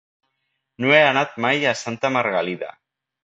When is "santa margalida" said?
1.83-2.73